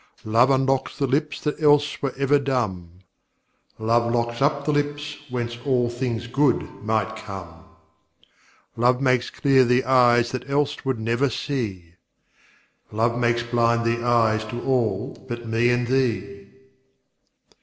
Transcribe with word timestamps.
Love 0.25 0.49
unlocks 0.49 0.97
the 0.97 1.05
lips 1.05 1.39
that 1.41 1.61
else 1.61 2.01
were 2.01 2.11
ever 2.17 2.39
dumb: 2.39 2.89
"Love 3.77 4.11
locks 4.11 4.41
up 4.41 4.65
the 4.65 4.71
lips 4.71 5.17
whence 5.29 5.59
all 5.63 5.91
things 5.91 6.25
good 6.25 6.63
might 6.83 7.15
come." 7.15 7.65
Love 8.75 8.99
makes 8.99 9.29
clear 9.29 9.63
the 9.63 9.83
eyes 9.85 10.31
that 10.31 10.49
else 10.49 10.83
would 10.83 10.99
never 10.99 11.29
see: 11.29 11.93
"Love 12.91 13.15
makes 13.15 13.43
blind 13.43 13.85
the 13.85 14.03
eyes 14.03 14.43
to 14.45 14.59
all 14.63 15.15
but 15.29 15.45
me 15.47 15.69
and 15.69 15.85
thee." 15.85 16.47